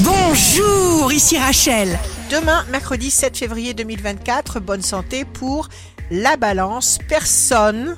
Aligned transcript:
Bonjour, 0.00 1.10
ici 1.10 1.38
Rachel. 1.38 1.98
Demain, 2.30 2.66
mercredi 2.70 3.10
7 3.10 3.34
février 3.34 3.72
2024, 3.72 4.60
bonne 4.60 4.82
santé 4.82 5.24
pour 5.24 5.70
la 6.10 6.36
balance. 6.36 6.98
Personne 7.08 7.96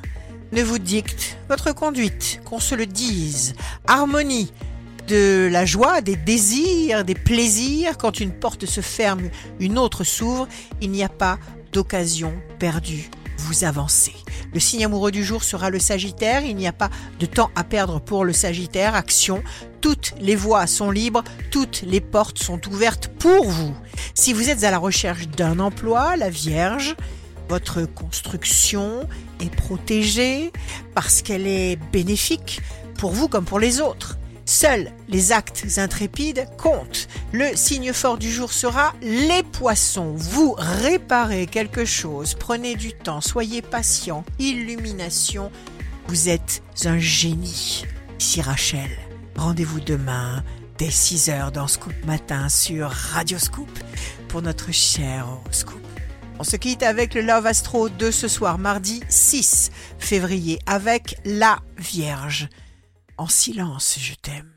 ne 0.53 0.62
vous 0.62 0.79
dicte 0.79 1.37
votre 1.48 1.72
conduite, 1.72 2.40
qu'on 2.45 2.61
se 2.61 2.76
le 2.76 2.87
dise. 2.87 3.54
Harmonie 3.88 4.53
de 5.08 5.48
la 5.50 5.66
joie, 5.66 6.00
des 6.00 6.14
désirs, 6.14 7.04
des 7.04 7.16
plaisirs. 7.16 7.99
Quand 7.99 8.21
une 8.21 8.33
porte 8.33 8.65
se 8.65 8.80
ferme, 8.80 9.28
une 9.58 9.76
autre 9.76 10.04
s'ouvre. 10.04 10.46
Il 10.80 10.92
n'y 10.92 11.03
a 11.03 11.08
pas 11.08 11.37
d'occasion 11.72 12.33
perdue. 12.60 13.10
Vous 13.38 13.65
avancez. 13.65 14.15
Le 14.53 14.60
signe 14.60 14.85
amoureux 14.85 15.10
du 15.10 15.24
jour 15.24 15.44
sera 15.44 15.71
le 15.71 15.78
Sagittaire. 15.78 16.45
Il 16.45 16.56
n'y 16.56 16.66
a 16.66 16.73
pas 16.73 16.91
de 17.20 17.27
temps 17.27 17.51
à 17.55 17.65
perdre 17.65 18.01
pour 18.01 18.24
le 18.24 18.33
Sagittaire. 18.33 18.95
Action. 18.95 19.42
Toutes 19.80 20.15
les 20.20 20.37
voies 20.37 20.66
sont 20.66 20.91
libres. 20.91 21.24
Toutes 21.51 21.83
les 21.83 22.01
portes 22.01 22.38
sont 22.38 22.61
ouvertes 22.69 23.09
pour 23.19 23.45
vous. 23.45 23.74
Si 24.15 24.33
vous 24.33 24.48
êtes 24.51 24.65
à 24.65 24.71
la 24.71 24.79
recherche 24.79 25.29
d'un 25.29 25.59
emploi, 25.59 26.16
la 26.16 26.30
Vierge, 26.30 26.97
votre 27.48 27.83
construction 27.83 29.09
est 29.41 29.55
protégée 29.55 30.52
parce 30.95 31.23
qu'elle 31.23 31.46
est 31.46 31.77
bénéfique 31.93 32.60
pour 32.99 33.12
vous 33.12 33.29
comme 33.29 33.45
pour 33.45 33.59
les 33.59 33.80
autres. 33.80 34.19
Seuls 34.45 34.91
les 35.09 35.33
actes 35.33 35.66
intrépides 35.77 36.46
comptent. 36.57 37.09
Le 37.32 37.55
signe 37.55 37.92
fort 37.92 38.16
du 38.16 38.30
jour 38.32 38.52
sera 38.52 38.95
les 39.02 39.42
poissons. 39.42 40.14
Vous 40.14 40.55
réparez 40.56 41.46
quelque 41.46 41.84
chose, 41.84 42.34
prenez 42.34 42.74
du 42.74 42.95
temps, 42.95 43.20
soyez 43.20 43.60
patient. 43.60 44.24
Illumination, 44.38 45.52
vous 46.06 46.30
êtes 46.30 46.62
un 46.87 46.98
génie. 46.98 47.84
Ici 48.18 48.41
Rachel, 48.41 48.91
rendez-vous 49.37 49.80
demain 49.80 50.42
dès 50.78 50.88
6h 50.88 51.52
dans 51.52 51.66
Scoop 51.66 51.92
Matin 52.06 52.48
sur 52.48 52.88
Radio 52.88 53.38
Scoop 53.38 53.68
pour 54.29 54.40
notre 54.40 54.73
cher 54.73 55.26
Scoop. 55.51 55.82
On 56.38 56.45
se 56.45 56.57
quitte 56.57 56.82
avec 56.82 57.13
le 57.13 57.20
Love 57.20 57.45
Astro 57.45 57.90
de 57.90 58.10
ce 58.10 58.26
soir, 58.26 58.57
mardi 58.57 59.02
6 59.10 59.70
février, 59.98 60.60
avec 60.65 61.16
la 61.26 61.59
Vierge. 61.76 62.48
En 63.18 63.29
silence, 63.29 63.98
je 64.00 64.14
t'aime. 64.14 64.52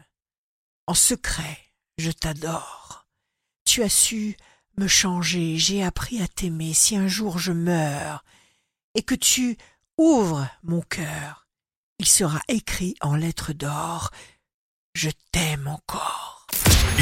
En 0.87 0.93
secret, 0.93 1.70
je 1.97 2.11
t'adore. 2.11 3.05
Tu 3.65 3.83
as 3.83 3.89
su 3.89 4.37
me 4.77 4.87
changer, 4.87 5.57
j'ai 5.57 5.83
appris 5.83 6.21
à 6.21 6.27
t'aimer. 6.27 6.73
Si 6.73 6.95
un 6.95 7.07
jour 7.07 7.39
je 7.39 7.51
meurs 7.51 8.23
et 8.95 9.03
que 9.03 9.15
tu 9.15 9.57
ouvres 9.97 10.47
mon 10.63 10.81
cœur, 10.81 11.47
il 11.99 12.07
sera 12.07 12.39
écrit 12.47 12.95
en 13.01 13.15
lettres 13.15 13.53
d'or 13.53 14.11
Je 14.95 15.09
t'aime 15.31 15.67
encore. 15.67 16.47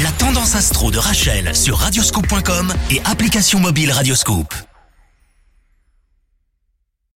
La 0.02 0.12
tendance 0.12 0.54
astro 0.54 0.90
de 0.90 0.98
Rachel 0.98 1.56
sur 1.56 1.78
radioscope.com 1.78 2.72
et 2.90 3.00
application 3.04 3.60
mobile 3.60 3.92
Radioscope. 3.92 4.54